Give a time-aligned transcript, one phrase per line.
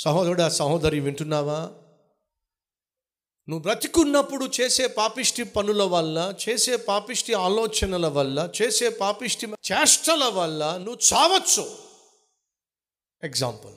[0.00, 1.60] సహోదరుడా సహోదరి వింటున్నావా?
[3.48, 10.98] నువ్వు బ్రతికున్నప్పుడు చేసే పాపిష్టి పనుల వల్ల చేసే పాపిష్టి ఆలోచనల వల్ల చేసే పాపిష్టి చేష్టల వల్ల నువ్వు
[11.14, 11.76] చావచ్చు.
[13.24, 13.72] ఎగ్జాంపుల్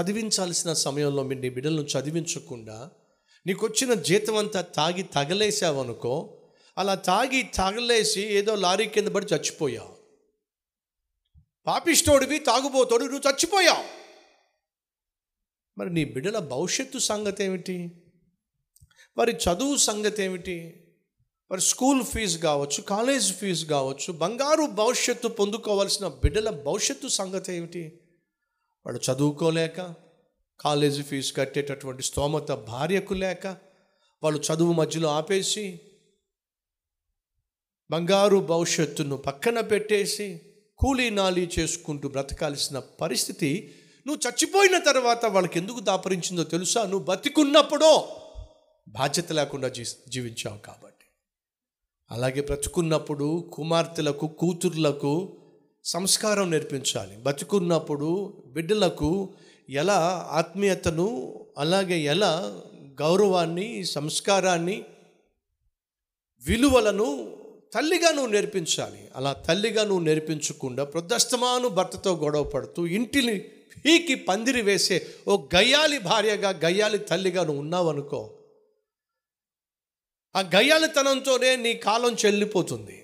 [0.00, 2.90] చదివించాల్సిన సమయంలో మీ నీ బిడ్డలను చదివించకుండా
[3.46, 6.42] నీకు వచ్చిన జీతం అంతా తాగి తగలేసావనుకో
[6.78, 9.96] అలా తాగి తగలేసి ఏదో లారీ కింద పడి చచ్చిపోయావు.
[11.66, 14.03] పాపిష్టోడివి తాగుబోతోడు నువ్వు చచ్చిపోయావు.
[15.76, 17.76] మరి నీ బిడ్డల భవిష్యత్తు సంగతి ఏమిటి
[19.16, 20.56] వారి చదువు సంగతి ఏమిటి
[21.50, 27.84] వారి స్కూల్ ఫీజు కావచ్చు కాలేజ్ ఫీజు కావచ్చు బంగారు భవిష్యత్తు పొందుకోవాల్సిన బిడ్డల భవిష్యత్తు సంగతి ఏమిటి
[28.86, 29.80] వాడు చదువుకోలేక
[30.60, 33.46] కాలేజీ ఫీజు కట్టేటటువంటి స్తోమత భార్యకు లేక
[34.22, 35.66] వాళ్ళు చదువు మధ్యలో ఆపేసి
[37.90, 40.28] బంగారు భవిష్యత్తును పక్కన పెట్టేసి
[40.80, 43.50] కూలీ నాలీ చేసుకుంటూ బ్రతకాల్సిన పరిస్థితి
[44.06, 46.82] నువ్వు చచ్చిపోయిన తర్వాత వాళ్ళకి ఎందుకు దాపరించిందో తెలుసా?
[46.82, 48.08] నువ్వు బతికున్నప్పుడో
[48.88, 51.06] బాధ్యత లేకుండా జీ జీవించావు కాబట్టి.
[52.10, 55.36] అలాగే బ్రతుకున్నప్పుడు కుమార్తెలకు కూతుర్లకు
[55.84, 57.16] సంస్కారం నేర్పించాలి.
[57.16, 59.28] బతుకున్నప్పుడు బిడ్డలకు
[59.70, 62.60] ఎలా ఆత్మీయతను అలాగే ఎలా
[63.00, 64.84] గౌరవాన్ని సంస్కారాన్ని
[66.48, 67.36] విలువలను
[67.74, 69.08] తల్లిగా నువ్వు నేర్పించాలి.
[69.16, 73.44] అలా తల్లిగా నువ్వు నేర్పించకుండా ప్రొద్దస్తమాను భర్తతో గొడవ పడుతూ ఇంటిని
[73.84, 78.38] పీకి పందిరి వేసే ఓ గయ్యాలి భార్యగా గయ్యాలి తల్లిగా నువ్వు ఉన్నావనుకో
[80.36, 83.03] ఆ గయ్యాలితనంతోనే నీ కాలం చెల్లిపోతుంది.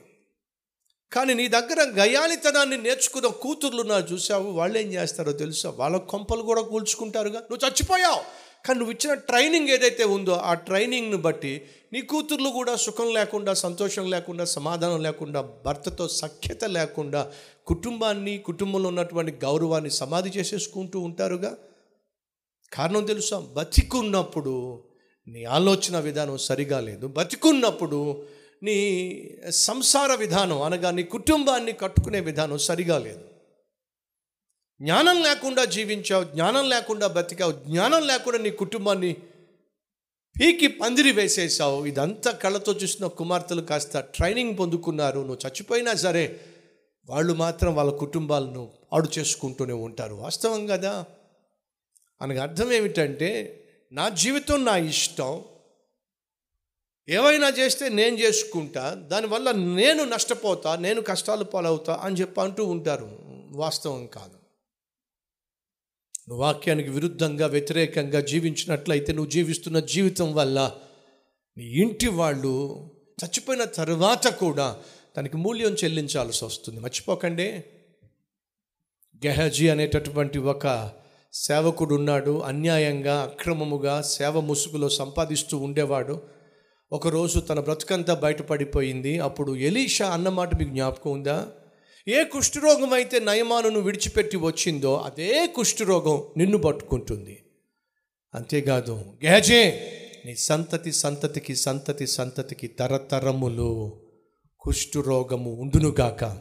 [1.12, 5.70] కానీ నీ దగ్గర గయాలితనాన్ని నేర్చుకున్న కూతుర్లు నా చూసావు వాళ్ళు ఏం చేస్తారో తెలుసా?
[5.76, 7.40] వాళ్ళ కొంపలు కూడా కూల్చుకుంటారుగా.
[7.40, 8.20] నువ్వు చచ్చిపోయావు.
[8.66, 14.10] కానీ నువ్వు ఇచ్చిన ట్రైనింగ్ ఏదైతే ఉందో ఆ ట్రైనింగ్ను బట్టి నీ కూతుర్లు కూడా సుఖం లేకుండా సంతోషం
[14.10, 17.32] లేకుండా సమాధానం లేకుండా భర్తతో సఖ్యత లేకుండా
[17.66, 21.56] కుటుంబాన్ని కుటుంబంలో ఉన్నటువంటి గౌరవాన్ని సమాధి చేసేసుకుంటూ ఉంటారుగా?
[22.72, 23.38] కారణం తెలుసా?
[23.38, 24.84] బతికున్నప్పుడు
[25.28, 27.06] నీ ఆలోచన విధానం సరిగా లేదు.
[27.06, 28.22] బతికున్నప్పుడు
[28.62, 33.24] నీ సంసార విధానం అనగా నీ కుటుంబాన్ని కట్టుకునే విధానం సరిగా లేదు.
[34.82, 39.16] జ్ఞానం లేకుండా జీవించావు జ్ఞానం లేకుండా బతికావు జ్ఞానం లేకుండా నీ కుటుంబాన్ని
[40.40, 41.86] పీకి పందిరి వేసేసావు.
[41.86, 45.20] ఇదంతా కళ్ళతో చూసిన కుమార్తెలు కాస్త ట్రైనింగ్ పొందుకున్నారు.
[45.20, 46.40] నువ్వు చచ్చిపోయినా సరే
[47.10, 50.14] వాళ్ళు మాత్రం వాళ్ళ కుటుంబాలను పాడు చేసుకుంటూనే ఉంటారు.
[50.14, 51.04] వాస్తవం కదా?
[52.22, 53.56] అనగా అర్థం ఏమిటంటే
[53.92, 55.44] నా జీవితం నా ఇష్టం
[57.10, 63.18] ఏవైనా చేస్తే నేను చేసుకుంటా దానివల్ల నేను నష్టపోతా నేను కష్టాలు పాలవుతా అని చెప్పి అంటూ ఉంటారు.
[63.50, 64.40] వాస్తవం కాదు.
[66.28, 70.72] నువ్వు వాక్యానికి విరుద్ధంగా వ్యతిరేకంగా జీవించినట్లయితే నువ్వు జీవిస్తున్న జీవితం వల్ల
[71.58, 72.76] నీ ఇంటి వాళ్ళు
[73.24, 74.76] చచ్చిపోయిన తర్వాత కూడా
[75.16, 76.80] దానికి మూల్యం చెల్లించాల్సి వస్తుంది.
[76.80, 77.64] మర్చిపోకండి.
[79.26, 80.90] గెహజీ అనేటటువంటి ఒక
[81.32, 82.40] సేవకుడు ఉన్నాడు.
[82.40, 86.39] అన్యాయంగా అక్రమముగా సేవ ముసుగులో సంపాదిస్తూ ఉండేవాడు.
[86.92, 89.18] ఒకరోజు తన బ్రతుకంతా బయటపడిపోయింది.
[89.18, 91.48] అప్పుడు ఎలీషా అన్నమాట మీకు జ్ఞాపకం ఉందా?
[92.08, 97.42] ఏ కుష్ఠరోగం అయితే నయమానును విడిచిపెట్టి వచ్చిందో అదే కుష్ఠరోగం నిన్ను పట్టుకుంటుంది.
[98.34, 99.92] అంతేకాదు గేజే
[100.26, 104.00] నీ సంతతి సంతతికి సంతతి సంతతికి తరతరములు
[104.60, 106.38] కుష్ఠరోగము ఉండునుగాక.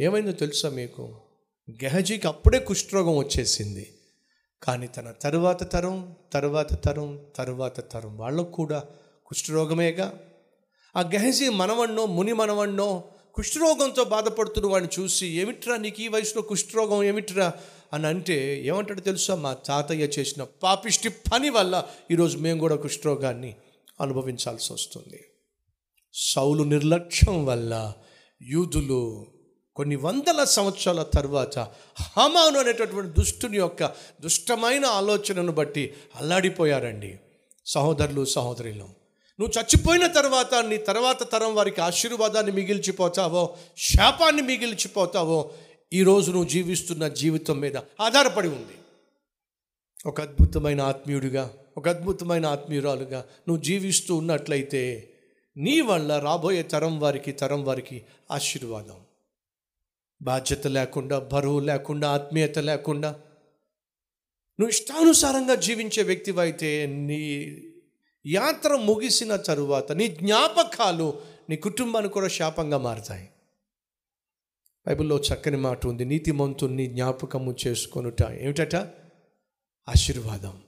[0.00, 1.20] ఏమైందో తెలుసా మీకు?
[1.70, 3.94] గెహజీకి అప్పుడే కుష్ఠరోగం వచ్చేసింది.
[4.62, 8.84] కానీ తన తరువాత తరం తరువాత తరం తరువాత తరం వాళ్ళకు కూడా
[9.32, 10.18] కుష్ఠరోగమేగా?
[10.96, 13.04] ఆ గహజీ మనవన్నో ముని మనవన్నో
[13.34, 17.02] కుష్ఠరోగంతో బాధపడుతున్న వాడిని చూసి ఏమిట్రా నీకు ఈ వయసులో కుష్ఠరోగం?
[17.02, 17.52] ఏమిట్రా?
[17.92, 19.34] అని అంటే ఏమంటాడు తెలుసా?
[19.34, 23.56] మా తాతయ్య చేసిన పాపిష్టి పని వల్ల ఈరోజు మేము కూడా కుష్ఠరోగాన్ని
[24.00, 25.24] అనుభవించాల్సి వస్తుంది.
[26.14, 27.92] సౌలు నిర్లక్ష్యం వల్ల
[28.42, 29.26] యూదులు
[29.76, 31.58] కొన్ని వందల సంవత్సరాల తర్వాత
[32.18, 33.86] హమాను అనేటటువంటి దుష్టుని యొక్క
[34.20, 37.18] దుష్టమైన ఆలోచనను బట్టి అల్లాడిపోయారండి.
[37.66, 39.01] సహోదరులు సహోదరులు
[39.42, 45.50] నువ్వు చచ్చిపోయిన తర్వాత నీ తర్వాత తరం వారికి ఆశీర్వాదాన్ని మిగిల్చిపోతావో శాపాన్ని మిగిల్చిపోతావో
[45.92, 48.72] ఈరోజు నువ్వు జీవిస్తున్న జీవితం మీద ఆధారపడి ఉంది.
[50.06, 55.10] ఒక అద్భుతమైన ఆత్మీయుడిగా ఒక అద్భుతమైన ఆత్మీయురాలుగా నువ్వు జీవిస్తూ ఉన్నట్లయితే
[55.56, 59.00] నీ వల్ల రాబోయే తరం వారికి తరం వారికి ఆశీర్వాదం.
[60.22, 63.10] బాధ్యత లేకుండా బరువు లేకుండా ఆత్మీయత లేకుండా
[64.60, 67.62] నువ్వు ఇష్టానుసారంగా జీవించే వ్యక్తివైతే నీ
[68.26, 71.14] యాత్ర ముగిసిన తరువాత నీ జ్ఞాపకాలు
[71.50, 73.28] నీ కుటుంబానికి కూడా శాపంగా మారుతాయి.
[74.86, 76.04] బైబిల్లో చక్కని మాట ఉంది.
[76.04, 78.76] నీతిమంతుని జ్ఞాపకము చేసుకొనుట ఏమిటట?
[79.88, 80.60] ఆశీర్వాదం.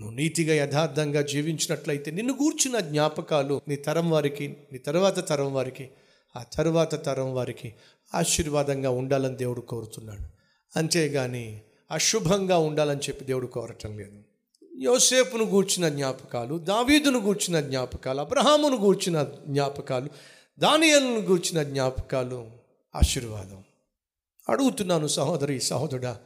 [0.00, 5.90] నువ్వు నీతిగా యథార్థంగా జీవించినట్లయితే నిన్ను గూర్చిన జ్ఞాపకాలు నీ తరం వారికి నీ తర్వాత తరం వారికి
[6.36, 7.74] ఆ తరువాత తరం వారికి
[8.14, 10.22] ఆశీర్వాదంగా ఉండాలని దేవుడు కోరుతున్నాడు.
[10.78, 14.22] అంతేగాని అశుభంగా ఉండాలని చెప్పి దేవుడు కోరటం లేదు.
[14.78, 20.08] యోసేపును గూర్చిన జ్ఞాపకాలు దావీదును గూర్చిన జ్ఞాపకాలు అబ్రహామును గూర్చిన జ్ఞాపకాలు
[20.58, 22.50] దానియలను గూర్చిన జ్ఞాపకాలు.
[22.96, 23.64] ఆశీర్వాదం.
[24.48, 26.18] అడుగుతున్నాను సహోదరి సహోదరుడా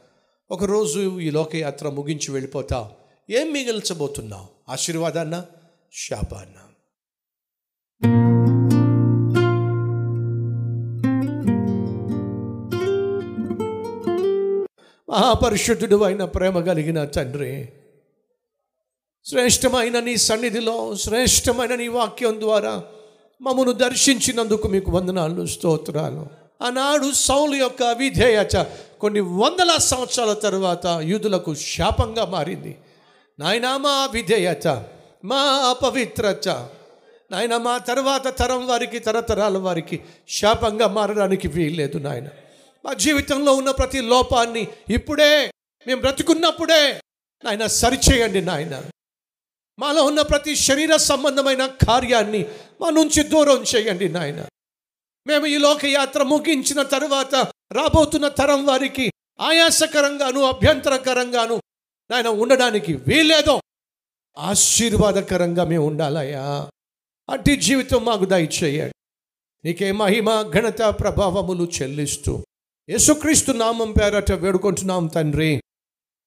[0.51, 2.85] ఒకరోజు ఈ లోకయాత్ర ముగించి వెళ్ళిపోతావు
[3.31, 5.45] ఏం మిగిల్చబోతున్నావు ఆశీర్వాదాన్న?
[5.93, 6.59] శాపాన్న?
[15.09, 17.69] మహాపరిశుద్ధుడు అయిన ప్రేమ కలిగిన తండ్రి
[19.25, 22.83] శ్రేష్టమైన నీ సన్నిధిలో శ్రేష్టమైన నీ వాక్యం ద్వారా
[23.41, 26.27] మమ్మను దర్శించినందుకు మీకు వందనాలు స్తోత్రాలు.
[26.61, 28.55] ఆనాడు సౌలు యొక్క అవిధేయత
[28.99, 32.77] కొన్ని వందల సంవత్సరాల తర్వాత యూదులకు శాపంగా మారింది.
[33.39, 34.67] నాయన మా అవిధేయత
[35.25, 36.49] మా అపవిత్రత
[37.31, 39.99] నాయన మా తర్వాత తరం వారికి తరతరాల వారికి
[40.29, 42.27] శాపంగా మారడానికి వీల్లేదు నాయన.
[42.85, 45.51] మా జీవితంలో ఉన్న ప్రతి లోపాన్ని ఇప్పుడే
[45.87, 46.99] మేము బ్రతుకున్నప్పుడే
[47.43, 48.81] నాయన సరిచేయండి నాయన.
[49.79, 52.45] మాలో ఉన్న ప్రతి శరీర సంబంధమైన కార్యాన్ని
[52.81, 54.45] మా నుంచి దూరం చేయండి నాయన.
[55.27, 57.35] మేము ఈ లోకయాత్ర ముగించిన తరువాత
[57.71, 61.61] రాబోతున్న తరం వారికి ఆయాసకరంగాను అభ్యంతరకరంగాను
[62.11, 63.61] నాయన ఉండడానికి వీలేదో
[64.37, 66.69] ఆశీర్వాదకరంగా మేము ఉండాలయ్యా.
[67.29, 68.93] అట్టి జీవితం మాకు దయచేయండి.
[69.65, 72.43] నీకే మహిమ ఘనత ప్రభావములు చెల్లిస్తూ
[72.89, 75.61] యేసుక్రీస్తు నామం పేరట వేడుకుంటున్నాం తండ్రి.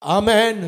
[0.04, 0.64] ఆమెన్.